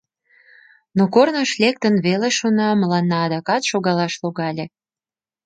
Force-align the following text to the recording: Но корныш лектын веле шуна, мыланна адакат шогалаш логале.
Но 0.97 1.03
корныш 1.13 1.51
лектын 1.63 1.95
веле 2.05 2.29
шуна, 2.37 2.69
мыланна 2.81 3.17
адакат 3.25 3.63
шогалаш 3.69 4.13
логале. 4.23 4.65